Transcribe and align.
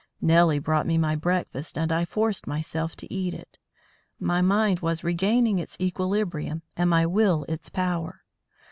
Nellie 0.19 0.57
brought 0.57 0.87
me 0.87 0.97
my 0.97 1.15
breakfast 1.15 1.77
and 1.77 1.91
I 1.91 2.05
forced 2.05 2.47
myself 2.47 2.95
to 2.95 3.13
eat 3.13 3.35
it. 3.35 3.59
My 4.19 4.41
mind 4.41 4.79
was 4.79 5.03
regaining 5.03 5.59
its 5.59 5.77
equilibrium 5.79 6.63
and 6.75 6.89
my 6.89 7.05
will 7.05 7.45
its 7.47 7.69
power. 7.69 8.23